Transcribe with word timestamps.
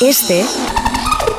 Este 0.00 0.44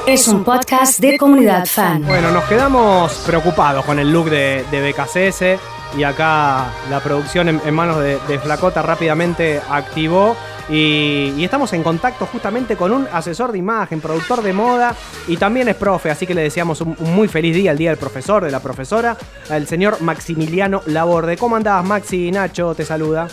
es 0.07 0.27
un 0.27 0.43
podcast 0.43 0.99
de 0.99 1.15
comunidad 1.19 1.67
fan. 1.67 2.01
Bueno, 2.03 2.31
nos 2.31 2.43
quedamos 2.45 3.13
preocupados 3.23 3.85
con 3.85 3.99
el 3.99 4.11
look 4.11 4.31
de, 4.31 4.65
de 4.71 4.91
BKCS 4.91 5.61
y 5.95 6.01
acá 6.01 6.71
la 6.89 6.99
producción 6.99 7.49
en, 7.49 7.73
manos 7.75 7.99
de, 7.99 8.39
Flacota 8.39 8.81
rápidamente 8.81 9.61
activó 9.69 10.35
y, 10.69 11.33
y 11.37 11.43
estamos 11.43 11.71
en 11.73 11.83
contacto 11.83 12.25
justamente 12.25 12.75
con 12.75 12.91
un 12.91 13.07
asesor 13.13 13.51
de 13.51 13.59
imagen, 13.59 14.01
productor 14.01 14.41
de 14.41 14.53
moda 14.53 14.95
y 15.27 15.37
también 15.37 15.67
es 15.67 15.75
profe, 15.75 16.09
así 16.09 16.25
que 16.25 16.33
le 16.33 16.41
deseamos 16.41 16.81
un, 16.81 16.95
un 16.97 17.15
muy 17.15 17.27
feliz 17.27 17.55
día, 17.55 17.71
el 17.71 17.77
día 17.77 17.91
del 17.91 17.99
profesor, 17.99 18.43
de 18.43 18.49
la 18.49 18.59
profesora, 18.59 19.15
el 19.51 19.67
señor 19.67 20.01
Maximiliano 20.01 20.81
Laborde. 20.87 21.37
¿Cómo 21.37 21.55
andás, 21.55 21.85
Maxi? 21.85 22.31
Nacho 22.31 22.73
te 22.73 22.85
saluda. 22.85 23.27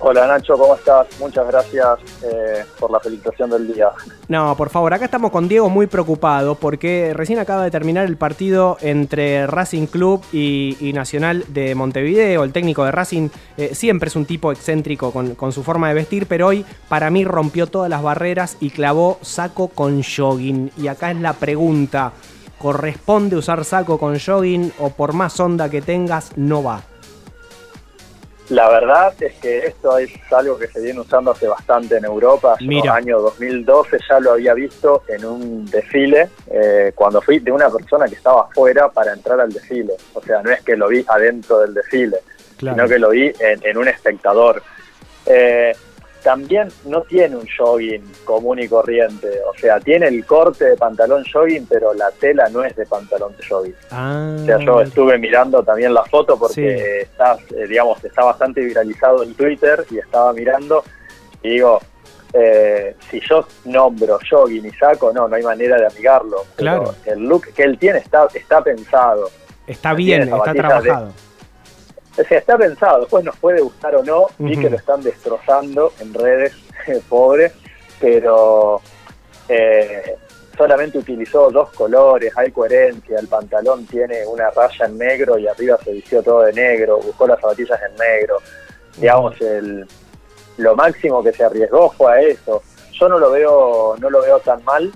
Hola 0.00 0.28
Nacho, 0.28 0.56
¿cómo 0.56 0.76
estás? 0.76 1.08
Muchas 1.18 1.44
gracias 1.48 1.98
eh, 2.22 2.64
por 2.78 2.88
la 2.88 3.00
felicitación 3.00 3.50
del 3.50 3.66
día. 3.66 3.90
No, 4.28 4.56
por 4.56 4.70
favor, 4.70 4.94
acá 4.94 5.06
estamos 5.06 5.32
con 5.32 5.48
Diego 5.48 5.68
muy 5.68 5.88
preocupado 5.88 6.54
porque 6.54 7.12
recién 7.14 7.40
acaba 7.40 7.64
de 7.64 7.72
terminar 7.72 8.06
el 8.06 8.16
partido 8.16 8.78
entre 8.80 9.48
Racing 9.48 9.86
Club 9.86 10.22
y, 10.32 10.92
Nacional 10.94 11.44
de 11.48 11.74
Montevideo. 11.74 12.44
El 12.44 12.52
técnico 12.52 12.84
de 12.84 12.92
Racing 12.92 13.28
eh, 13.56 13.74
siempre 13.74 14.08
es 14.08 14.14
un 14.14 14.24
tipo 14.24 14.52
excéntrico 14.52 15.10
con, 15.10 15.52
su 15.52 15.64
forma 15.64 15.88
de 15.88 15.94
vestir, 15.94 16.26
pero 16.26 16.46
hoy 16.46 16.64
para 16.88 17.10
mí 17.10 17.24
rompió 17.24 17.66
todas 17.66 17.90
las 17.90 18.02
barreras 18.02 18.56
y 18.60 18.70
clavó 18.70 19.18
saco 19.22 19.66
con 19.66 20.02
jogging. 20.04 20.70
Y 20.76 20.86
acá 20.86 21.10
es 21.10 21.20
la 21.20 21.32
pregunta, 21.32 22.12
¿corresponde 22.56 23.34
usar 23.34 23.64
saco 23.64 23.98
con 23.98 24.16
jogging 24.20 24.72
o 24.78 24.90
por 24.90 25.12
más 25.12 25.40
onda 25.40 25.68
que 25.68 25.82
tengas 25.82 26.36
no 26.36 26.62
va? 26.62 26.82
La 28.50 28.68
verdad 28.70 29.12
es 29.20 29.34
que 29.34 29.58
esto 29.58 29.98
es 29.98 30.10
algo 30.32 30.58
que 30.58 30.68
se 30.68 30.80
viene 30.80 31.00
usando 31.00 31.32
hace 31.32 31.46
bastante 31.46 31.96
en 31.98 32.04
Europa. 32.06 32.56
Yo 32.60 32.70
en 32.70 32.78
el 32.78 32.88
año 32.88 33.20
2012 33.20 33.98
ya 34.08 34.20
lo 34.20 34.32
había 34.32 34.54
visto 34.54 35.02
en 35.08 35.24
un 35.26 35.66
desfile, 35.66 36.30
eh, 36.50 36.92
cuando 36.94 37.20
fui 37.20 37.40
de 37.40 37.52
una 37.52 37.68
persona 37.68 38.06
que 38.06 38.14
estaba 38.14 38.42
afuera 38.42 38.88
para 38.88 39.12
entrar 39.12 39.38
al 39.40 39.52
desfile. 39.52 39.92
O 40.14 40.22
sea, 40.22 40.42
no 40.42 40.50
es 40.50 40.62
que 40.62 40.76
lo 40.76 40.88
vi 40.88 41.04
adentro 41.08 41.60
del 41.60 41.74
desfile, 41.74 42.18
claro. 42.56 42.76
sino 42.76 42.88
que 42.88 42.98
lo 42.98 43.10
vi 43.10 43.32
en, 43.38 43.60
en 43.62 43.76
un 43.76 43.88
espectador. 43.88 44.62
Eh, 45.26 45.76
también 46.28 46.68
no 46.84 47.00
tiene 47.04 47.36
un 47.36 47.48
jogging 47.56 48.04
común 48.26 48.58
y 48.58 48.68
corriente. 48.68 49.28
O 49.50 49.58
sea, 49.58 49.80
tiene 49.80 50.08
el 50.08 50.26
corte 50.26 50.66
de 50.66 50.76
pantalón 50.76 51.24
jogging, 51.24 51.64
pero 51.64 51.94
la 51.94 52.10
tela 52.10 52.50
no 52.50 52.62
es 52.62 52.76
de 52.76 52.84
pantalón 52.84 53.34
de 53.34 53.46
jogging. 53.46 53.74
Ah, 53.90 54.36
o 54.38 54.44
sea, 54.44 54.58
yo 54.58 54.82
estuve 54.82 55.16
mirando 55.16 55.62
también 55.62 55.94
la 55.94 56.04
foto 56.04 56.38
porque 56.38 56.52
sí. 56.54 57.06
está, 57.06 57.38
eh, 57.56 57.66
digamos, 57.66 58.04
está 58.04 58.24
bastante 58.24 58.60
viralizado 58.60 59.22
en 59.22 59.32
Twitter 59.32 59.86
y 59.90 60.00
estaba 60.00 60.34
mirando 60.34 60.84
y 61.42 61.48
digo, 61.48 61.80
eh, 62.34 62.94
si 63.10 63.20
yo 63.20 63.48
nombro 63.64 64.18
jogging 64.30 64.66
y 64.66 64.70
saco, 64.72 65.10
no, 65.14 65.28
no 65.28 65.34
hay 65.34 65.42
manera 65.42 65.78
de 65.78 65.86
amigarlo. 65.86 66.44
Claro. 66.56 66.94
el 67.06 67.20
look 67.20 67.54
que 67.54 67.62
él 67.62 67.78
tiene 67.78 68.00
está, 68.00 68.28
está 68.34 68.62
pensado. 68.62 69.30
Está 69.66 69.94
bien, 69.94 70.24
está 70.24 70.52
trabajado. 70.52 71.06
De, 71.06 71.27
o 72.18 72.24
sea, 72.24 72.38
está 72.38 72.58
pensado, 72.58 73.00
después 73.00 73.24
nos 73.24 73.36
puede 73.36 73.60
gustar 73.60 73.94
o 73.94 74.02
no, 74.02 74.26
vi 74.38 74.54
uh 74.54 74.58
-huh. 74.58 74.62
que 74.62 74.70
lo 74.70 74.76
están 74.76 75.02
destrozando 75.02 75.92
en 76.00 76.12
redes, 76.12 76.52
pobre, 77.08 77.52
pero 78.00 78.80
eh, 79.48 80.16
solamente 80.56 80.98
utilizó 80.98 81.50
dos 81.50 81.70
colores, 81.70 82.32
hay 82.36 82.50
coherencia, 82.50 83.18
el 83.20 83.28
pantalón 83.28 83.86
tiene 83.86 84.26
una 84.26 84.50
raya 84.50 84.86
en 84.86 84.98
negro 84.98 85.38
y 85.38 85.46
arriba 85.46 85.78
se 85.82 85.92
vistió 85.92 86.22
todo 86.22 86.42
de 86.42 86.52
negro, 86.52 86.98
buscó 86.98 87.26
las 87.28 87.40
zapatillas 87.40 87.80
en 87.88 87.94
negro, 87.96 88.38
digamos, 88.96 89.40
el, 89.40 89.86
lo 90.56 90.74
máximo 90.74 91.22
que 91.22 91.32
se 91.32 91.44
arriesgó 91.44 91.90
fue 91.90 92.12
a 92.12 92.20
eso. 92.20 92.62
Yo 92.92 93.08
no 93.08 93.18
lo 93.20 93.30
veo, 93.30 93.94
no 94.00 94.10
lo 94.10 94.20
veo 94.22 94.40
tan 94.40 94.64
mal, 94.64 94.90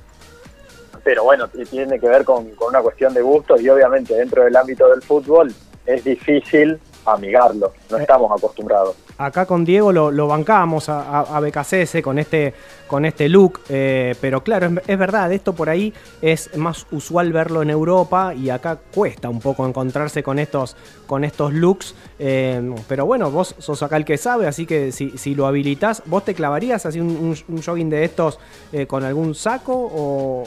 pero 1.05 1.23
bueno, 1.23 1.48
tiene 1.48 2.01
que 2.01 2.09
ver 2.09 2.25
con, 2.25 2.51
con 2.57 2.70
una 2.70 2.83
cuestión 2.83 3.14
de 3.14 3.23
gustos 3.23 3.61
y 3.61 3.69
obviamente 3.69 4.14
dentro 4.14 4.42
del 4.42 4.57
ámbito 4.57 4.89
del 4.89 5.03
fútbol 5.03 5.55
es 5.86 6.03
difícil 6.03 6.81
amigarlo, 7.07 7.73
no 7.90 7.96
estamos 7.98 8.30
acostumbrados. 8.33 8.96
Acá 9.18 9.46
con 9.46 9.64
Diego 9.64 9.92
lo, 9.92 10.11
lo 10.11 10.27
bancamos 10.27 10.89
a, 10.89 11.20
a, 11.20 11.40
BKCS 11.40 12.02
con 12.02 12.18
este, 12.18 12.55
con 12.86 13.05
este 13.05 13.29
look, 13.29 13.61
eh, 13.68 14.14
pero 14.20 14.42
claro, 14.42 14.67
es, 14.67 14.73
es, 14.89 14.98
verdad, 14.98 15.33
esto 15.33 15.52
por 15.52 15.68
ahí 15.68 15.92
es 16.20 16.57
más 16.57 16.86
usual 16.91 17.33
verlo 17.33 17.62
en 17.62 17.70
Europa 17.70 18.35
y 18.35 18.51
acá 18.51 18.79
cuesta 18.95 19.29
un 19.29 19.41
poco 19.41 19.67
encontrarse 19.67 20.23
con 20.23 20.39
estos, 20.39 20.77
con 21.07 21.24
estos 21.24 21.52
looks, 21.52 21.95
eh, 22.18 22.74
pero 22.89 23.07
bueno, 23.07 23.30
vos 23.30 23.55
sos 23.58 23.83
acá 23.83 23.96
el 23.96 24.05
que 24.05 24.17
sabe, 24.17 24.46
así 24.46 24.67
que 24.67 24.92
si, 24.92 25.17
si 25.18 25.35
lo 25.35 25.46
habilitas, 25.46 26.02
¿vos 26.07 26.24
te 26.24 26.35
clavarías 26.35 26.86
así 26.86 26.98
un, 27.01 27.11
un, 27.11 27.36
un 27.48 27.62
jogging 27.62 27.91
de 27.91 28.05
estos 28.05 28.41
eh, 28.73 28.86
con 28.86 29.05
algún 29.05 29.35
saco 29.35 29.73
o, 29.74 30.45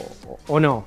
o 0.48 0.60
no? 0.60 0.84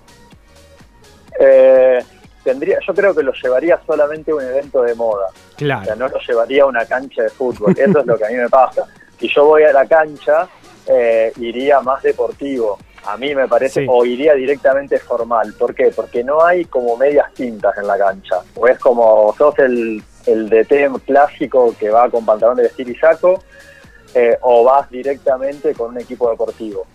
Eh 1.39 2.03
tendría, 2.43 2.79
yo 2.85 2.93
creo 2.93 3.13
que 3.13 3.23
lo 3.23 3.31
llevaría 3.33 3.79
solamente 3.85 4.31
a 4.31 4.35
un 4.35 4.43
evento 4.43 4.81
de 4.81 4.95
moda. 4.95 5.27
Claro. 5.55 5.81
O 5.81 5.85
sea, 5.85 5.95
no 5.95 6.07
lo 6.07 6.19
llevaría 6.19 6.63
a 6.63 6.65
una 6.67 6.85
cancha 6.85 7.23
de 7.23 7.29
fútbol. 7.29 7.73
Eso 7.77 7.99
es 7.99 8.05
lo 8.05 8.17
que 8.17 8.25
a 8.25 8.29
mí 8.29 8.35
me 8.35 8.49
pasa. 8.49 8.85
Si 9.19 9.27
yo 9.27 9.45
voy 9.45 9.63
a 9.63 9.73
la 9.73 9.85
cancha, 9.85 10.47
eh, 10.87 11.31
iría 11.37 11.81
más 11.81 12.01
deportivo. 12.01 12.77
A 13.05 13.17
mí 13.17 13.33
me 13.33 13.47
parece, 13.47 13.81
sí. 13.81 13.87
o 13.89 14.05
iría 14.05 14.33
directamente 14.33 14.99
formal. 14.99 15.53
¿Por 15.57 15.73
qué? 15.73 15.91
Porque 15.95 16.23
no 16.23 16.43
hay 16.43 16.65
como 16.65 16.97
medias 16.97 17.33
tintas 17.33 17.77
en 17.77 17.87
la 17.87 17.97
cancha. 17.97 18.41
O 18.55 18.67
es 18.67 18.77
como, 18.79 19.33
sos 19.37 19.57
el, 19.59 20.03
el 20.25 20.49
DT 20.49 21.03
clásico 21.05 21.73
que 21.79 21.89
va 21.89 22.09
con 22.09 22.25
pantalón 22.25 22.57
de 22.57 22.63
vestir 22.63 22.89
y 22.89 22.95
saco, 22.95 23.43
eh, 24.13 24.37
o 24.41 24.63
vas 24.63 24.89
directamente 24.89 25.73
con 25.73 25.91
un 25.91 26.01
equipo 26.01 26.29
deportivo. 26.29 26.85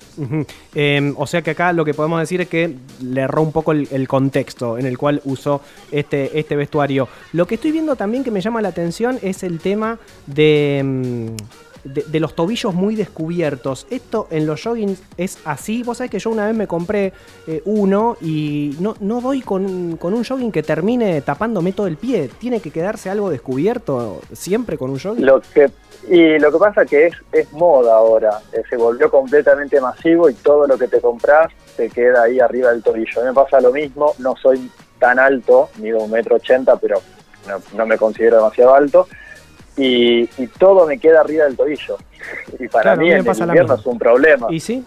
Eh, 0.75 1.13
o 1.17 1.27
sea 1.27 1.43
que 1.43 1.53
acá 1.53 1.73
lo 1.73 1.85
que 1.85 1.95
podemos 1.95 2.21
decir 2.21 2.41
es 2.41 2.49
que 2.49 2.75
le 3.03 3.21
erró 3.21 3.43
un 3.43 3.53
poco 3.53 3.73
el, 3.73 3.89
el, 3.93 4.09
contexto 4.09 4.79
en 4.79 4.87
el 4.87 4.99
cual 4.99 5.21
usó 5.25 5.61
este, 5.93 6.39
este 6.39 6.57
vestuario. 6.57 7.09
Lo 7.33 7.47
que 7.47 7.55
estoy 7.57 7.73
viendo 7.73 7.97
también 7.97 8.25
que 8.25 8.31
me 8.31 8.41
llama 8.41 8.63
la 8.63 8.69
atención 8.69 9.19
es 9.23 9.43
el 9.43 9.61
tema 9.61 9.99
de... 10.27 11.31
De, 11.85 12.03
de, 12.03 12.19
los 12.19 12.35
tobillos 12.35 12.73
muy 12.73 12.97
descubiertos. 12.97 13.87
¿Esto 13.91 14.27
en 14.31 14.47
los 14.47 14.63
joggings 14.63 15.03
es 15.19 15.39
así? 15.45 15.83
Vos 15.83 15.99
sabés 15.99 16.11
que 16.11 16.19
yo 16.19 16.31
una 16.31 16.47
vez 16.47 16.57
me 16.57 16.67
compré 16.67 17.13
eh, 17.47 17.61
uno 17.67 18.17
y 18.23 18.75
no, 18.81 18.97
no 19.01 19.21
doy 19.21 19.43
con, 19.43 19.99
con, 19.99 20.15
un 20.15 20.25
jogging 20.25 20.51
que 20.51 20.63
termine 20.63 21.21
tapándome 21.21 21.73
todo 21.73 21.87
el 21.87 21.99
pie. 21.99 22.31
¿Tiene 22.39 22.61
que 22.61 22.71
quedarse 22.71 23.11
algo 23.11 23.29
descubierto 23.29 24.23
siempre 24.33 24.79
con 24.79 24.91
un 24.91 24.99
jogging? 24.99 25.27
Lo 25.27 25.43
que, 25.43 25.71
y 26.09 26.39
lo 26.39 26.51
que 26.51 26.59
pasa 26.59 26.87
que 26.87 27.09
es, 27.09 27.15
es 27.33 27.53
moda 27.53 27.97
ahora. 27.97 28.41
Eh, 28.55 28.63
se 28.69 28.77
volvió 28.77 29.11
completamente 29.11 29.79
masivo 29.79 30.31
y 30.31 30.35
todo 30.35 30.67
lo 30.67 30.79
que 30.79 30.89
te 30.89 31.03
compras 31.03 31.53
te 31.77 31.91
queda 31.91 32.23
ahí 32.23 32.41
arriba 32.41 32.71
del 32.71 32.83
tobillo. 32.83 33.21
A 33.21 33.25
mí 33.25 33.29
me 33.29 33.35
pasa 33.35 33.61
lo 33.61 33.73
mismo. 33.73 34.15
No 34.19 34.35
soy 34.37 34.71
tan 34.99 35.19
alto, 35.19 35.69
mido 35.79 35.99
un 35.99 36.11
metro 36.11 36.37
ochenta, 36.37 36.77
pero 36.77 37.03
no, 37.47 37.61
no 37.77 37.85
me 37.85 37.99
considero 37.99 38.37
demasiado 38.37 38.75
alto 38.75 39.07
y, 39.77 40.23
y, 40.23 40.47
todo 40.59 40.87
me 40.87 40.99
queda 40.99 41.21
arriba 41.21 41.45
del 41.45 41.57
tobillo. 41.57 41.97
Y 42.59 42.69
para 42.69 42.83
claro, 42.83 43.03
mí 43.03 43.11
en 43.11 43.27
el 43.27 43.39
invierno 43.39 43.75
es 43.75 43.87
un 43.87 43.99
problema. 43.99 44.47
¿Y 44.51 44.61
sí? 44.61 44.85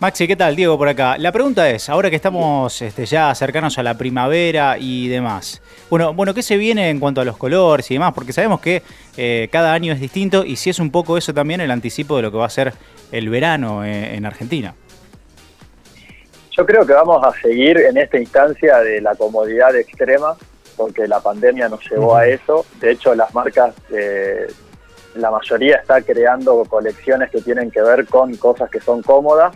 Maxi, 0.00 0.28
¿qué 0.28 0.36
tal? 0.36 0.54
Diego 0.54 0.78
por 0.78 0.86
acá. 0.86 1.18
La 1.18 1.32
pregunta 1.32 1.68
es, 1.68 1.88
ahora 1.88 2.08
que 2.08 2.14
estamos 2.14 2.80
este, 2.82 3.04
ya 3.04 3.34
cercanos 3.34 3.78
a 3.78 3.82
la 3.82 3.98
primavera 3.98 4.76
y 4.78 5.08
demás, 5.08 5.60
bueno, 5.90 6.14
bueno, 6.14 6.34
¿qué 6.34 6.42
se 6.44 6.56
viene 6.56 6.88
en 6.88 7.00
cuanto 7.00 7.20
a 7.20 7.24
los 7.24 7.36
colores 7.36 7.90
y 7.90 7.94
demás? 7.94 8.12
Porque 8.14 8.32
sabemos 8.32 8.60
que 8.60 8.82
eh, 9.16 9.48
cada 9.50 9.72
año 9.72 9.92
es 9.92 9.98
distinto 10.00 10.44
y 10.44 10.54
si 10.54 10.70
es 10.70 10.78
un 10.78 10.92
poco 10.92 11.18
eso 11.18 11.34
también 11.34 11.60
el 11.60 11.72
anticipo 11.72 12.14
de 12.14 12.22
lo 12.22 12.30
que 12.30 12.36
va 12.36 12.46
a 12.46 12.50
ser 12.50 12.74
el 13.10 13.28
verano 13.28 13.84
en, 13.84 14.04
en 14.04 14.24
Argentina. 14.24 14.72
Yo 16.52 16.64
creo 16.64 16.86
que 16.86 16.92
vamos 16.92 17.20
a 17.24 17.32
seguir 17.40 17.78
en 17.78 17.96
esta 17.96 18.20
instancia 18.20 18.78
de 18.78 19.00
la 19.00 19.16
comodidad 19.16 19.74
extrema 19.74 20.36
porque 20.78 21.08
la 21.08 21.20
pandemia 21.20 21.68
nos 21.68 21.80
llevó 21.90 22.16
a 22.16 22.26
eso. 22.26 22.64
De 22.80 22.92
hecho, 22.92 23.14
las 23.14 23.34
marcas, 23.34 23.74
eh, 23.90 24.46
la 25.16 25.30
mayoría 25.30 25.76
está 25.76 26.00
creando 26.00 26.64
colecciones 26.64 27.30
que 27.30 27.42
tienen 27.42 27.70
que 27.70 27.82
ver 27.82 28.06
con 28.06 28.34
cosas 28.36 28.70
que 28.70 28.80
son 28.80 29.02
cómodas. 29.02 29.54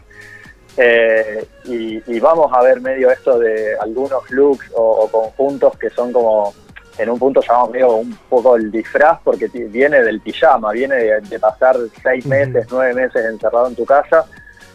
Eh, 0.77 1.47
y, 1.67 2.03
y, 2.11 2.19
vamos 2.19 2.51
a 2.53 2.63
ver 2.63 2.81
medio 2.81 3.11
esto 3.11 3.39
de 3.39 3.77
algunos 3.79 4.29
looks 4.31 4.71
o, 4.75 5.03
o, 5.03 5.09
conjuntos 5.09 5.77
que 5.77 5.91
son 5.91 6.13
como, 6.13 6.55
en 6.97 7.11
un 7.11 7.19
punto 7.19 7.43
llamamos 7.43 7.71
medio 7.71 7.97
un 7.97 8.17
poco 8.29 8.57
el 8.57 8.71
disfraz, 8.71 9.21
porque 9.23 9.49
viene 9.49 10.03
del 10.03 10.21
pijama, 10.23 10.73
viene 10.73 10.97
de, 10.97 11.21
de 11.21 11.39
pasar 11.39 11.77
seis 12.03 12.25
meses, 12.25 12.67
nueve 12.71 12.95
meses 12.95 13.23
encerrado 13.27 13.69
en 13.69 13.77
tu 13.77 13.85
casa 13.85 14.25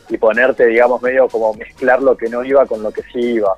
y 0.07 0.17
ponerte, 0.17 0.67
digamos, 0.67 1.01
medio 1.01 1.27
como 1.27 1.53
mezclar 1.55 2.01
lo 2.01 2.15
que 2.15 2.29
no 2.29 2.43
iba 2.43 2.65
con 2.67 2.83
lo 2.83 2.91
que 2.91 3.01
sí 3.11 3.19
iba. 3.19 3.55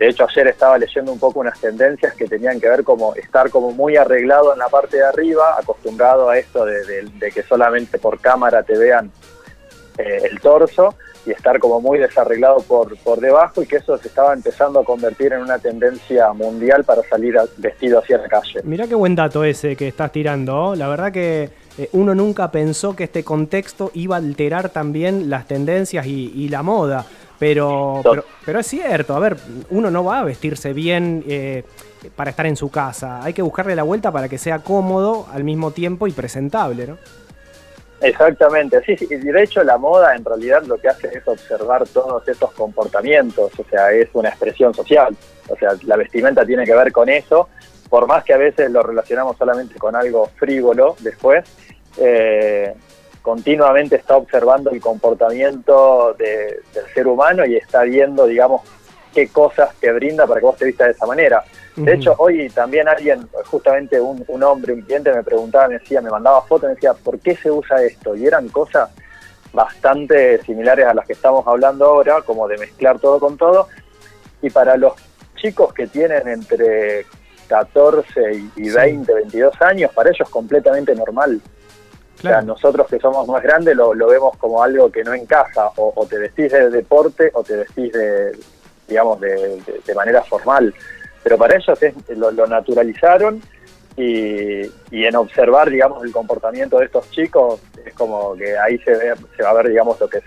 De 0.00 0.08
hecho, 0.08 0.26
ayer 0.26 0.46
estaba 0.46 0.78
leyendo 0.78 1.12
un 1.12 1.18
poco 1.18 1.40
unas 1.40 1.60
tendencias 1.60 2.14
que 2.14 2.24
tenían 2.24 2.58
que 2.58 2.70
ver 2.70 2.84
como 2.84 3.14
estar 3.16 3.50
como 3.50 3.70
muy 3.72 3.98
arreglado 3.98 4.54
en 4.54 4.58
la 4.58 4.70
parte 4.70 4.96
de 4.96 5.04
arriba, 5.04 5.58
acostumbrado 5.58 6.30
a 6.30 6.38
esto 6.38 6.64
de, 6.64 7.30
que 7.34 7.42
solamente 7.42 7.98
por 7.98 8.18
cámara 8.18 8.62
te 8.62 8.78
vean 8.78 9.12
eh, 9.98 10.22
el 10.30 10.40
torso 10.40 10.94
y 11.26 11.32
estar 11.32 11.58
como 11.58 11.82
muy 11.82 11.98
desarreglado 11.98 12.62
por, 12.62 12.96
por 13.00 13.20
debajo 13.20 13.60
y 13.60 13.66
que 13.66 13.76
eso 13.76 13.98
se 13.98 14.08
estaba 14.08 14.32
empezando 14.32 14.80
a 14.80 14.84
convertir 14.86 15.34
en 15.34 15.42
una 15.42 15.58
tendencia 15.58 16.32
mundial 16.32 16.82
para 16.84 17.02
salir 17.02 17.36
vestido 17.58 17.98
hacia 17.98 18.16
la 18.16 18.28
calle. 18.28 18.62
Mirá 18.64 18.86
qué 18.86 18.94
buen 18.94 19.14
dato 19.14 19.44
ese 19.44 19.76
que 19.76 19.88
estás 19.88 20.12
tirando. 20.12 20.74
La 20.76 20.88
verdad 20.88 21.12
que 21.12 21.50
eh, 21.76 21.88
uno 21.92 22.14
nunca 22.14 22.50
pensó 22.50 22.96
que 22.96 23.04
este 23.04 23.22
contexto 23.22 23.90
iba 23.94 24.16
a 24.16 24.18
alterar 24.18 24.70
también 24.70 25.30
las 25.30 25.46
tendencias 25.46 26.06
y, 26.06 26.48
la 26.48 26.62
moda. 26.62 27.06
Pero, 27.40 28.02
pero, 28.44 28.60
es 28.60 28.66
cierto, 28.66 29.16
a 29.16 29.18
ver, 29.18 29.38
uno 29.70 29.90
no 29.90 30.04
va 30.04 30.20
a 30.20 30.24
vestirse 30.24 30.74
bien 30.74 31.24
eh, 31.26 31.64
para 32.14 32.30
estar 32.30 32.44
en 32.44 32.54
su 32.54 32.70
casa. 32.70 33.24
Hay 33.24 33.32
que 33.32 33.40
buscarle 33.40 33.74
la 33.74 33.82
vuelta 33.82 34.12
para 34.12 34.28
que 34.28 34.36
sea 34.36 34.58
cómodo 34.58 35.26
al 35.32 35.42
mismo 35.42 35.70
tiempo 35.70 36.06
y 36.06 36.12
presentable, 36.12 36.86
¿no? 36.86 36.98
Exactamente, 38.02 38.82
sí, 38.84 38.96
sí, 38.96 39.06
y 39.10 39.16
de 39.16 39.42
hecho 39.42 39.62
la 39.62 39.76
moda 39.76 40.14
en 40.14 40.24
realidad 40.24 40.62
lo 40.64 40.78
que 40.78 40.88
hace 40.88 41.08
es 41.08 41.26
observar 41.26 41.86
todos 41.88 42.26
estos 42.28 42.50
comportamientos, 42.52 43.52
o 43.58 43.64
sea, 43.68 43.92
es 43.92 44.08
una 44.14 44.30
expresión 44.30 44.72
social, 44.72 45.14
o 45.48 45.56
sea, 45.56 45.72
la 45.84 45.96
vestimenta 45.96 46.46
tiene 46.46 46.64
que 46.64 46.74
ver 46.74 46.92
con 46.92 47.10
eso, 47.10 47.48
por 47.90 48.06
más 48.06 48.24
que 48.24 48.32
a 48.32 48.38
veces 48.38 48.70
lo 48.70 48.82
relacionamos 48.82 49.36
solamente 49.36 49.78
con 49.78 49.94
algo 49.94 50.30
frívolo 50.36 50.96
después, 51.00 51.44
eh, 51.98 52.72
continuamente 53.22 53.96
está 53.96 54.16
observando 54.16 54.70
el 54.70 54.80
comportamiento 54.80 56.14
del 56.14 56.62
ser 56.94 57.06
humano 57.06 57.44
y 57.44 57.56
está 57.56 57.82
viendo, 57.82 58.26
digamos, 58.26 58.62
qué 59.14 59.28
cosas 59.28 59.74
te 59.80 59.92
brinda 59.92 60.26
para 60.26 60.40
que 60.40 60.46
vos 60.46 60.56
te 60.56 60.66
vistas 60.66 60.88
de 60.88 60.92
esa 60.92 61.06
manera. 61.06 61.44
De 61.76 61.94
hecho, 61.94 62.14
hoy 62.18 62.50
también 62.50 62.88
alguien, 62.88 63.28
justamente 63.46 64.00
un, 64.00 64.42
hombre, 64.42 64.74
un 64.74 64.82
cliente 64.82 65.12
me 65.12 65.22
preguntaba, 65.22 65.68
me 65.68 65.78
decía, 65.78 66.00
me 66.00 66.10
mandaba 66.10 66.42
fotos, 66.42 66.68
me 66.68 66.74
decía, 66.74 66.92
¿por 66.92 67.18
qué 67.20 67.36
se 67.36 67.50
usa 67.50 67.82
esto? 67.82 68.14
Y 68.16 68.26
eran 68.26 68.48
cosas 68.48 68.90
bastante 69.52 70.42
similares 70.42 70.86
a 70.86 70.94
las 70.94 71.06
que 71.06 71.14
estamos 71.14 71.46
hablando 71.46 71.86
ahora, 71.86 72.22
como 72.22 72.46
de 72.48 72.58
mezclar 72.58 72.98
todo 72.98 73.18
con 73.18 73.36
todo. 73.36 73.68
Y 74.42 74.50
para 74.50 74.76
los 74.76 74.94
chicos 75.36 75.72
que 75.72 75.86
tienen 75.86 76.28
entre 76.28 77.06
14 77.48 78.42
y 78.56 78.70
20, 78.70 79.14
22 79.14 79.62
años, 79.62 79.90
para 79.92 80.10
ellos 80.10 80.26
es 80.26 80.32
completamente 80.32 80.94
normal. 80.94 81.40
O 82.20 82.22
sea, 82.22 82.42
nosotros 82.42 82.86
que 82.86 82.98
somos 82.98 83.26
más 83.28 83.42
grandes 83.42 83.74
lo, 83.76 83.94
vemos 83.94 84.36
como 84.36 84.62
algo 84.62 84.90
que 84.90 85.02
no 85.02 85.14
encaja, 85.14 85.70
o, 85.76 86.06
te 86.08 86.18
vestís 86.18 86.52
de 86.52 86.70
deporte 86.70 87.30
o 87.34 87.42
te 87.42 87.56
vestís 87.56 87.92
de, 87.92 88.38
digamos, 88.86 89.20
de 89.20 89.94
manera 89.94 90.22
formal 90.22 90.74
pero 91.22 91.36
para 91.38 91.56
ellos 91.56 91.78
lo, 92.16 92.46
naturalizaron 92.46 93.40
y, 93.96 94.64
en 94.90 95.16
observar, 95.16 95.68
digamos, 95.68 96.02
el 96.04 96.12
comportamiento 96.12 96.78
de 96.78 96.86
estos 96.86 97.10
chicos 97.10 97.60
es 97.84 97.92
como 97.94 98.34
que 98.34 98.56
ahí 98.56 98.78
se, 98.78 98.92
ve, 98.92 99.14
se 99.36 99.42
va 99.42 99.50
a 99.50 99.54
ver, 99.54 99.68
digamos, 99.68 100.00
lo 100.00 100.08
que 100.08 100.18
es 100.18 100.24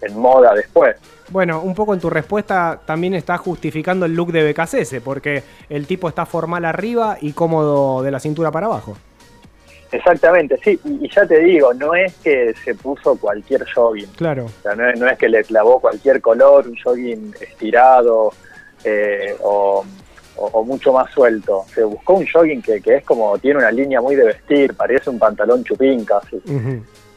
en 0.00 0.18
moda 0.18 0.54
después. 0.54 0.96
Bueno, 1.28 1.60
un 1.62 1.74
poco 1.74 1.94
en 1.94 2.00
tu 2.00 2.10
respuesta 2.10 2.80
también 2.84 3.14
está 3.14 3.38
justificando 3.38 4.06
el 4.06 4.14
look 4.14 4.32
de 4.32 4.52
BKCS, 4.52 5.00
porque 5.04 5.44
el 5.68 5.86
tipo 5.86 6.08
está 6.08 6.26
formal 6.26 6.64
arriba 6.64 7.16
y 7.20 7.32
cómodo 7.32 8.02
de 8.02 8.10
la 8.10 8.18
cintura 8.18 8.50
para 8.50 8.66
abajo. 8.66 8.96
Exactamente, 9.92 10.58
sí, 10.64 10.80
y, 10.84 11.08
ya 11.08 11.26
te 11.26 11.38
digo, 11.40 11.74
no 11.74 11.94
es 11.94 12.14
que 12.16 12.54
se 12.64 12.74
puso 12.74 13.16
cualquier 13.16 13.64
jogging. 13.72 14.10
Claro. 14.16 14.46
O 14.46 14.62
sea, 14.62 14.74
no 14.74 14.88
es, 14.88 14.98
no 14.98 15.06
es 15.06 15.18
que 15.18 15.28
le 15.28 15.44
clavó 15.44 15.80
cualquier 15.80 16.20
color, 16.20 16.66
un 16.66 16.76
jogging 16.82 17.34
estirado 17.40 18.32
eh, 18.84 19.36
o 19.42 19.84
o, 20.36 20.64
mucho 20.64 20.92
más 20.92 21.10
suelto. 21.10 21.64
Se 21.74 21.84
buscó 21.84 22.14
un 22.14 22.26
jogging 22.26 22.62
que, 22.62 22.80
que, 22.80 22.96
es 22.96 23.04
como, 23.04 23.38
tiene 23.38 23.58
una 23.58 23.70
línea 23.70 24.00
muy 24.00 24.16
de 24.16 24.24
vestir, 24.24 24.74
parece 24.74 25.10
un 25.10 25.18
pantalón 25.18 25.64
chupín 25.64 26.04
casi. 26.04 26.40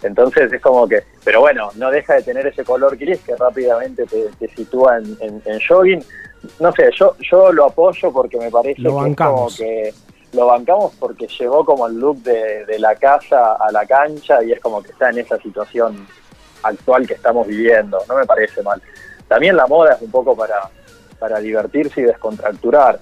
Entonces 0.04 0.52
es 0.52 0.62
como 0.62 0.88
que, 0.88 1.04
pero 1.24 1.42
bueno, 1.42 1.70
no 1.76 1.90
deja 1.90 2.16
de 2.16 2.24
tener 2.24 2.46
ese 2.46 2.64
color 2.64 2.96
gris 2.98 3.20
que 3.22 3.36
rápidamente 3.36 4.06
te, 4.06 4.48
sitúa 4.50 4.98
en, 4.98 5.42
jogging. 5.68 6.04
No 6.60 6.72
sé, 6.74 6.90
yo 6.96 7.16
yo 7.32 7.52
lo 7.52 7.66
apoyo 7.66 8.12
porque 8.12 8.38
me 8.38 8.52
parece 8.52 8.84
que 8.84 9.16
como 9.16 9.48
que 9.48 9.94
lo 10.36 10.48
bancamos 10.48 10.94
porque 11.00 11.28
llegó 11.28 11.66
como 11.66 11.88
el 11.88 12.00
look 12.00 12.18
de, 12.24 12.66
de 12.66 12.80
la 12.80 12.96
casa 12.96 13.54
a 13.54 13.72
la 13.72 13.86
cancha 13.86 14.44
y 14.44 14.52
es 14.52 14.60
como 14.60 14.84
que 14.84 14.92
está 14.92 15.10
en 15.10 15.20
esa 15.20 15.38
situación 15.38 16.08
actual 16.64 17.08
que 17.08 17.14
estamos 17.14 17.48
viviendo. 17.48 18.00
No 18.08 18.16
me 18.16 18.26
parece 18.26 18.62
mal. 18.62 18.82
También 19.28 19.56
la 19.56 19.68
moda 19.68 19.94
es 19.94 20.02
un 20.02 20.12
poco 20.12 20.36
para, 20.36 20.70
para 21.20 21.40
divertirse 21.40 22.02
y 22.02 22.04
descontracturar. 22.04 23.00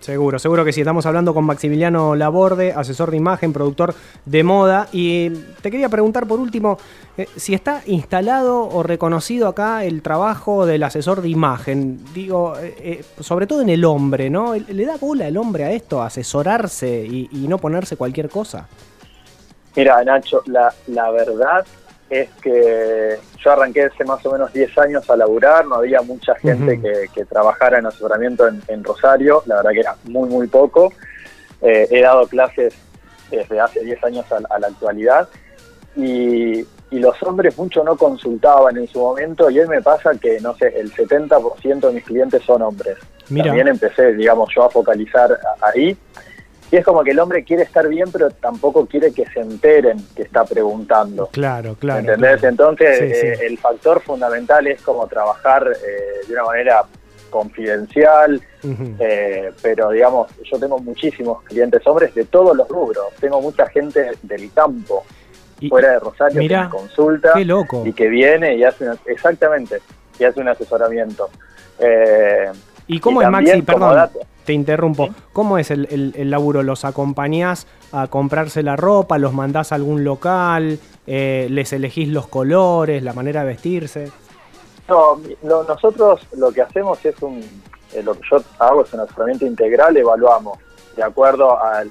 Seguro, 0.00 0.38
seguro 0.38 0.64
que 0.64 0.72
sí. 0.72 0.82
Estamos 0.82 1.04
hablando 1.06 1.34
con 1.34 1.44
Maximiliano 1.44 2.14
Laborde, 2.14 2.72
asesor 2.72 3.10
de 3.10 3.16
imagen, 3.16 3.52
productor 3.52 3.94
de 4.24 4.44
moda. 4.44 4.88
Y 4.92 5.30
te 5.62 5.70
quería 5.70 5.88
preguntar 5.88 6.26
por 6.26 6.38
último, 6.38 6.78
eh, 7.16 7.26
si 7.36 7.54
está 7.54 7.82
instalado 7.86 8.68
o 8.68 8.82
reconocido 8.82 9.48
acá 9.48 9.84
el 9.84 10.02
trabajo 10.02 10.64
del 10.64 10.82
asesor 10.84 11.22
de 11.22 11.28
imagen. 11.28 12.04
Digo, 12.14 12.56
eh, 12.58 12.74
eh, 12.78 13.04
sobre 13.20 13.46
todo 13.46 13.62
en 13.62 13.70
el 13.70 13.84
hombre, 13.84 14.30
¿no? 14.30 14.54
¿Le 14.54 14.84
da 14.84 14.96
bola 14.96 15.26
el 15.26 15.36
hombre 15.36 15.64
a 15.64 15.72
esto, 15.72 16.02
asesorarse 16.02 17.04
y, 17.04 17.28
y 17.32 17.48
no 17.48 17.58
ponerse 17.58 17.96
cualquier 17.96 18.28
cosa? 18.28 18.68
Mira, 19.74 20.02
Nacho, 20.04 20.42
la, 20.46 20.72
la 20.86 21.10
verdad 21.10 21.66
es 22.08 22.28
que 22.40 23.18
yo 23.38 23.52
arranqué 23.52 23.84
hace 23.84 24.04
más 24.04 24.24
o 24.24 24.32
menos 24.32 24.52
10 24.52 24.78
años 24.78 25.10
a 25.10 25.16
laburar, 25.16 25.66
no 25.66 25.76
había 25.76 26.02
mucha 26.02 26.34
gente 26.36 26.80
que, 26.80 27.24
trabajara 27.24 27.78
en 27.78 27.86
asesoramiento 27.86 28.46
en, 28.46 28.84
Rosario, 28.84 29.42
la 29.46 29.56
verdad 29.56 29.70
que 29.72 29.80
era 29.80 29.96
muy, 30.04 30.28
muy 30.28 30.46
poco. 30.46 30.92
Eh, 31.62 31.88
he 31.90 32.02
dado 32.02 32.26
clases 32.28 32.74
desde 33.30 33.58
hace 33.58 33.80
10 33.80 34.04
años 34.04 34.26
a, 34.30 34.58
la 34.58 34.66
actualidad 34.68 35.28
y, 35.96 36.64
los 36.92 37.22
hombres 37.24 37.58
mucho 37.58 37.84
no 37.84 37.94
consultaban 37.94 38.78
en 38.78 38.86
su 38.88 39.00
momento 39.00 39.50
y 39.50 39.58
hoy 39.58 39.68
me 39.68 39.82
pasa 39.82 40.12
que, 40.14 40.40
no 40.40 40.56
sé, 40.56 40.72
el 40.80 40.90
70% 40.90 41.80
de 41.80 41.92
mis 41.92 42.04
clientes 42.04 42.42
son 42.42 42.62
hombres. 42.62 42.96
También 43.28 43.68
empecé, 43.68 44.14
digamos, 44.14 44.48
yo 44.54 44.64
a 44.64 44.70
focalizar 44.70 45.38
ahí 45.60 45.94
y 46.70 46.76
es 46.76 46.84
como 46.84 47.04
que 47.04 47.12
el 47.12 47.18
hombre 47.20 47.44
quiere 47.44 47.62
estar 47.62 47.88
bien, 47.88 48.10
pero 48.10 48.30
tampoco 48.30 48.86
quiere 48.86 49.12
que 49.12 49.24
se 49.26 49.40
enteren 49.40 49.98
que 50.16 50.22
está 50.22 50.44
preguntando. 50.44 51.28
Claro, 51.28 51.76
claro. 51.76 52.00
¿Entendés? 52.00 52.42
Entonces, 52.42 53.00
eh, 53.00 53.46
el 53.46 53.56
factor 53.58 54.00
fundamental 54.00 54.66
es 54.66 54.82
como 54.82 55.06
trabajar 55.06 55.68
eh, 55.68 56.26
de 56.26 56.32
una 56.34 56.44
manera 56.44 56.82
confidencial, 57.30 58.40
eh, 58.98 59.52
pero 59.62 59.90
digamos, 59.90 60.28
yo 60.42 60.58
tengo 60.58 60.78
muchísimos 60.78 61.42
clientes 61.44 61.86
hombres 61.86 62.14
de 62.14 62.24
todos 62.24 62.56
los 62.56 62.68
rubros. 62.68 63.06
Tengo 63.20 63.40
mucha 63.40 63.66
gente 63.68 64.12
del 64.22 64.52
campo, 64.52 65.04
fuera 65.68 65.92
de 65.92 65.98
Rosario, 66.00 66.40
que 66.40 66.56
me 66.56 66.68
consulta 66.68 67.32
y 67.84 67.92
que 67.92 68.08
viene 68.08 68.56
y 68.56 68.64
hace 68.64 68.86
exactamente 69.06 69.80
y 70.18 70.24
hace 70.24 70.40
un 70.40 70.48
asesoramiento. 70.48 71.30
¿Y 72.88 72.98
cómo 72.98 73.22
es 73.22 73.28
Maxi? 73.28 73.62
Perdón 73.62 74.10
te 74.46 74.54
interrumpo. 74.54 75.10
¿Cómo 75.34 75.58
es 75.58 75.70
el, 75.70 76.12
el, 76.16 76.30
laburo? 76.30 76.62
¿Los 76.62 76.86
acompañás 76.86 77.66
a 77.92 78.06
comprarse 78.06 78.62
la 78.62 78.76
ropa? 78.76 79.18
¿Los 79.18 79.34
mandás 79.34 79.72
a 79.72 79.74
algún 79.74 80.04
local? 80.04 80.78
Eh, 81.06 81.48
¿Les 81.50 81.72
elegís 81.74 82.08
los 82.08 82.26
colores, 82.28 83.02
la 83.02 83.12
manera 83.12 83.40
de 83.40 83.48
vestirse? 83.48 84.10
No, 84.88 85.20
nosotros 85.42 86.26
lo 86.36 86.50
que 86.52 86.62
hacemos 86.62 87.04
es 87.04 87.20
un, 87.20 87.40
eh, 87.92 88.02
lo 88.02 88.14
que 88.14 88.20
yo 88.30 88.38
hago 88.58 88.84
es 88.84 88.92
un 88.94 89.00
asesoramiento 89.00 89.44
integral, 89.44 89.96
evaluamos 89.96 90.58
de 90.94 91.02
acuerdo 91.02 91.58
a 91.60 91.84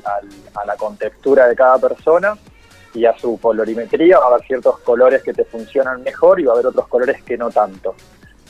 la 0.65 0.75
contextura 0.77 1.47
de 1.47 1.55
cada 1.55 1.77
persona 1.77 2.35
y 2.95 3.05
a 3.05 3.15
su 3.17 3.37
colorimetría, 3.39 4.17
va 4.17 4.25
a 4.25 4.27
haber 4.29 4.47
ciertos 4.47 4.79
colores 4.79 5.21
que 5.21 5.33
te 5.33 5.43
funcionan 5.43 6.01
mejor 6.01 6.39
y 6.39 6.45
va 6.45 6.53
a 6.53 6.55
haber 6.55 6.67
otros 6.67 6.87
colores 6.87 7.21
que 7.21 7.37
no 7.37 7.51
tanto 7.51 7.93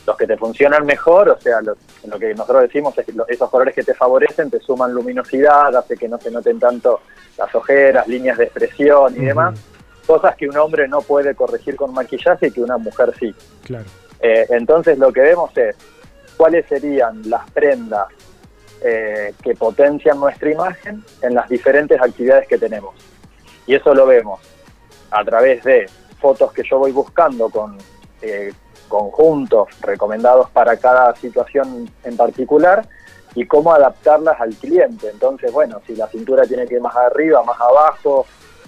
los 0.05 0.17
que 0.17 0.27
te 0.27 0.37
funcionan 0.37 0.85
mejor, 0.85 1.29
o 1.29 1.39
sea, 1.39 1.61
lo, 1.61 1.75
que 2.19 2.33
nosotros 2.33 2.63
decimos 2.63 2.97
es 2.97 3.05
que 3.05 3.13
esos 3.27 3.49
colores 3.49 3.73
que 3.73 3.83
te 3.83 3.93
favorecen 3.93 4.49
te 4.51 4.59
suman 4.59 4.93
luminosidad, 4.93 5.75
hace 5.75 5.97
que 5.97 6.07
no 6.07 6.19
se 6.19 6.29
noten 6.31 6.59
tanto 6.59 7.01
las 7.37 7.53
ojeras, 7.55 8.07
líneas 8.07 8.37
de 8.37 8.45
expresión 8.45 9.15
y 9.15 9.25
demás, 9.25 9.59
cosas 10.05 10.35
que 10.35 10.47
un 10.47 10.57
hombre 10.57 10.87
no 10.87 11.01
puede 11.01 11.33
corregir 11.35 11.75
con 11.75 11.93
maquillaje 11.93 12.47
y 12.47 12.51
que 12.51 12.61
una 12.61 12.77
mujer 12.77 13.13
sí. 13.19 13.33
Claro. 13.63 13.85
Eh, 14.19 14.45
entonces 14.49 14.97
lo 14.97 15.11
que 15.11 15.21
vemos 15.21 15.55
es 15.57 15.75
cuáles 16.37 16.65
serían 16.67 17.27
las 17.29 17.49
prendas 17.51 18.07
eh, 18.83 19.33
que 19.41 19.55
potencian 19.55 20.19
nuestra 20.19 20.51
imagen 20.51 21.03
en 21.21 21.33
las 21.33 21.49
diferentes 21.49 21.99
actividades 21.99 22.47
que 22.47 22.57
tenemos. 22.57 22.93
Y 23.65 23.75
eso 23.75 23.93
lo 23.95 24.05
vemos 24.05 24.39
a 25.09 25.23
través 25.23 25.63
de 25.63 25.89
fotos 26.19 26.53
que 26.53 26.63
yo 26.69 26.77
voy 26.77 26.91
buscando 26.91 27.49
con 27.49 27.77
eh, 28.21 28.53
conjuntos 28.87 29.69
recomendados 29.81 30.49
para 30.51 30.77
cada 30.77 31.15
situación 31.15 31.89
en 32.03 32.17
particular 32.17 32.87
y 33.35 33.45
cómo 33.45 33.73
adaptarlas 33.73 34.39
al 34.39 34.53
cliente. 34.55 35.09
Entonces, 35.09 35.51
bueno, 35.51 35.81
si 35.85 35.95
la 35.95 36.07
cintura 36.07 36.43
tiene 36.43 36.65
que 36.65 36.75
ir 36.75 36.81
más 36.81 36.95
arriba, 36.95 37.43
más 37.43 37.59
abajo, 37.59 38.25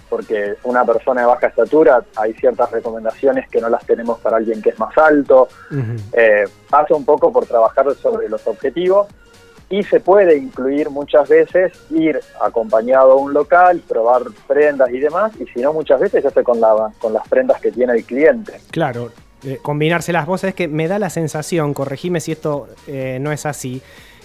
porque 0.08 0.54
una 0.64 0.84
persona 0.84 1.22
de 1.22 1.26
baja 1.26 1.48
estatura, 1.48 2.02
hay 2.16 2.32
ciertas 2.34 2.70
recomendaciones 2.70 3.48
que 3.48 3.60
no 3.60 3.68
las 3.68 3.84
tenemos 3.84 4.18
para 4.20 4.36
alguien 4.36 4.62
que 4.62 4.70
es 4.70 4.78
más 4.78 4.96
alto. 4.96 5.48
Eh, 6.12 6.44
pasa 6.68 6.94
un 6.94 7.04
poco 7.04 7.32
por 7.32 7.46
trabajar 7.46 7.94
sobre 7.94 8.28
los 8.28 8.46
objetivos 8.46 9.08
y 9.70 9.82
se 9.82 10.00
puede 10.00 10.36
incluir 10.36 10.88
muchas 10.88 11.28
veces 11.28 11.72
ir 11.90 12.18
acompañado 12.40 13.12
a 13.12 13.16
un 13.16 13.34
local, 13.34 13.82
probar 13.86 14.22
prendas 14.46 14.90
y 14.90 14.98
demás, 14.98 15.32
y 15.38 15.46
si 15.46 15.60
no 15.60 15.72
muchas 15.72 16.00
veces 16.00 16.22
se 16.22 16.28
hace 16.28 16.42
con, 16.42 16.60
la, 16.60 16.90
con 16.98 17.12
las 17.12 17.26
prendas 17.28 17.60
que 17.60 17.70
tiene 17.70 17.92
el 17.92 18.04
cliente. 18.04 18.60
Claro, 18.70 19.10
eh, 19.44 19.58
combinarse 19.62 20.12
las 20.12 20.26
voces, 20.26 20.48
es 20.48 20.54
que 20.54 20.68
me 20.68 20.88
da 20.88 20.98
la 20.98 21.10
sensación, 21.10 21.74
corregime 21.74 22.20
si 22.20 22.32
esto 22.32 22.68
eh, 22.86 23.18
no 23.20 23.32
es 23.32 23.46
así, 23.46 23.82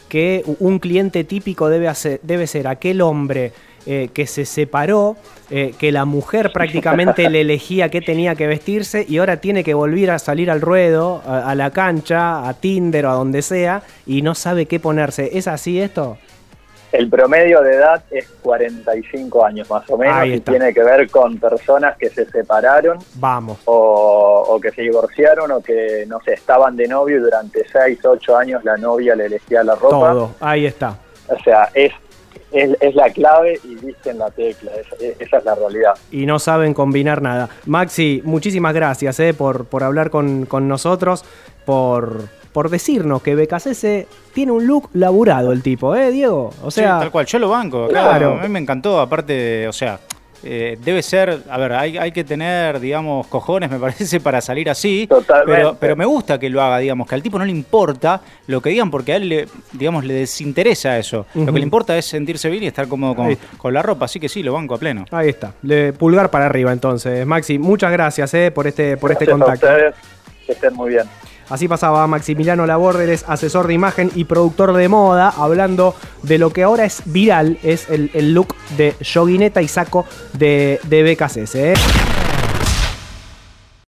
que 0.09 0.43
un 0.59 0.79
cliente 0.79 1.23
típico 1.23 1.69
debe, 1.69 1.91
debe 2.21 2.47
ser 2.47 2.67
aquel 2.67 3.01
hombre 3.01 3.51
eh, 3.85 4.11
que 4.13 4.27
se 4.27 4.45
separó, 4.45 5.17
eh, 5.49 5.73
que 5.77 5.91
la 5.91 6.05
mujer 6.05 6.51
prácticamente 6.53 7.29
le 7.31 7.41
elegía 7.41 7.89
qué 7.89 7.99
tenía 7.99 8.33
que 8.33 8.47
vestirse 8.47 9.05
y 9.09 9.17
ahora 9.17 9.41
tiene 9.41 9.61
que 9.61 9.73
volver 9.73 10.11
a 10.11 10.19
salir 10.19 10.49
al 10.49 10.61
ruedo, 10.61 11.21
a, 11.25 11.49
a 11.49 11.55
la 11.55 11.71
cancha, 11.71 12.47
a 12.47 12.53
Tinder 12.53 13.05
o 13.07 13.11
a 13.11 13.15
donde 13.15 13.41
sea 13.41 13.83
y 14.05 14.21
no 14.21 14.35
sabe 14.35 14.67
qué 14.67 14.79
ponerse. 14.79 15.31
¿Es 15.33 15.49
así 15.49 15.81
esto? 15.81 16.17
El 16.93 17.09
promedio 17.09 17.61
de 17.61 17.73
edad 17.75 18.03
es 18.11 18.27
45 18.43 19.43
años 19.43 19.69
más 19.69 19.89
o 19.89 19.97
menos 19.97 20.27
y 20.27 20.39
tiene 20.41 20.73
que 20.73 20.83
ver 20.83 21.09
con 21.09 21.37
personas 21.39 21.97
que 21.97 22.09
se 22.09 22.25
separaron 22.29 22.99
Vamos. 23.15 23.57
o, 23.65 24.45
o 24.47 24.59
que 24.61 24.69
se 24.71 24.83
divorciaron 24.83 25.51
o 25.51 25.61
que, 25.61 26.05
no 26.07 26.19
sé, 26.23 26.33
estaban 26.33 26.75
de 26.75 26.87
novio 26.87 27.17
y 27.17 27.19
durante 27.19 27.65
6, 27.67 27.99
8 28.05 28.37
años 28.37 28.63
la 28.63 28.77
novia 28.77 29.15
le 29.15 29.25
elegía 29.25 29.63
la 29.63 29.73
ropa. 29.75 29.89
Todo. 29.89 30.31
Ahí 30.39 30.65
está. 30.67 30.97
O 31.29 31.39
sea, 31.43 31.67
es, 31.73 31.91
es, 32.51 32.77
es 32.79 32.93
la 32.93 33.09
clave 33.09 33.59
y 33.63 33.73
dicen 33.75 34.19
la 34.19 34.29
tecla, 34.29 34.71
es- 34.75 35.01
es- 35.01 35.19
esa 35.19 35.37
es 35.37 35.45
la 35.45 35.55
realidad. 35.55 35.93
y 36.11 36.27
no 36.27 36.37
saben 36.37 36.75
combinar 36.75 37.23
nada. 37.23 37.49
Maxi, 37.65 38.21
muchísimas 38.23 38.75
gracias 38.75 39.19
eh, 39.19 39.33
por, 39.33 39.65
por 39.65 39.83
hablar 39.83 40.11
con, 40.11 40.45
con 40.45 40.67
nosotros, 40.67 41.25
por, 41.65 42.19
por 42.53 42.69
decirnos 42.69 43.21
que 43.21 43.35
BKCS 43.35 44.07
tiene 44.33 44.51
un 44.51 44.65
look 44.67 44.89
laburado 44.93 45.51
el 45.51 45.61
tipo, 45.61 45.95
¿eh, 45.95 46.11
Diego? 46.11 46.51
O 46.63 46.71
Sí, 46.71 46.81
sea, 46.81 46.99
tal 46.99 47.11
cual, 47.11 47.25
yo 47.25 47.39
lo 47.39 47.49
banco. 47.49 47.87
Claro. 47.87 48.09
Claro. 48.09 48.39
A 48.39 48.43
mí 48.43 48.49
me 48.49 48.59
encantó, 48.59 48.99
aparte, 49.01 49.33
de- 49.33 49.67
o 49.67 49.73
sea, 49.73 49.99
eh, 50.45 50.77
debe 50.83 51.01
ser, 51.01 51.41
a 51.49 51.57
ver, 51.57 51.71
hay, 51.71 51.97
hay 51.97 52.11
que 52.11 52.25
tener, 52.25 52.79
digamos, 52.81 53.27
cojones, 53.27 53.71
me 53.71 53.79
parece, 53.79 54.19
para 54.19 54.41
salir 54.41 54.69
así. 54.69 55.07
Totalmente. 55.07 55.51
Pero, 55.55 55.77
pero 55.79 55.95
me 55.95 56.03
gusta 56.05 56.37
que 56.37 56.49
lo 56.49 56.61
haga, 56.61 56.79
digamos, 56.79 57.07
que 57.07 57.15
al 57.15 57.23
tipo 57.23 57.39
no 57.39 57.45
le 57.45 57.51
importa 57.51 58.19
lo 58.47 58.61
que 58.61 58.69
digan, 58.71 58.91
porque 58.91 59.13
a 59.13 59.15
él, 59.15 59.29
le, 59.29 59.47
digamos, 59.71 60.03
le 60.03 60.13
desinteresa 60.15 60.97
eso. 60.99 61.25
Lo 61.33 61.45
que 61.45 61.59
le 61.59 61.61
importa 61.61 61.97
es 61.97 62.05
sentirse 62.05 62.49
bien 62.49 62.63
y 62.63 62.67
estar 62.67 62.87
cómodo 62.89 63.15
con, 63.15 63.37
con 63.57 63.73
la 63.73 63.81
ropa, 63.81 64.03
así 64.05 64.19
que 64.19 64.27
sí, 64.27 64.43
lo 64.43 64.51
banco 64.53 64.75
a 64.75 64.77
pleno. 64.77 65.05
ahí 65.11 65.29
está. 65.29 65.53
Le, 65.63 65.93
pulgar 65.93 66.29
para 66.29 66.45
arriba 66.47 66.73
entonces. 66.73 67.25
Maxi, 67.25 67.57
muchas 67.57 67.91
gracias 67.93 68.33
eh, 68.33 68.51
por 68.51 68.67
este, 68.67 68.97
por 68.97 69.11
este 69.13 69.23
a 69.23 69.27
contacto. 69.31 69.65
ustedes, 69.65 69.95
que 70.45 70.51
estén 70.51 70.73
muy 70.73 70.89
bien. 70.89 71.05
Así 71.53 71.67
pasaba 71.67 72.07
Maximiliano 72.07 72.65
Laborde, 72.65 73.03
él 73.03 73.11
es 73.11 73.25
asesor 73.27 73.67
de 73.67 73.75
imagen 73.75 74.09
y 74.15 74.23
productor 74.23 74.73
de 74.73 74.89
moda, 74.89 75.31
hablando 75.37 75.93
de 76.23 76.39
lo 76.39 76.49
que 76.49 76.63
ahora 76.63 76.83
es 76.83 77.03
viral, 77.05 77.59
es 77.61 77.91
el, 77.91 78.09
el 78.15 78.33
look 78.33 78.55
de 78.75 78.95
joguineta 79.03 79.61
y 79.61 79.67
saco 79.67 80.07
de, 80.33 80.79
de 80.85 81.03
BKCS. 81.03 81.55
¿eh? 81.57 81.73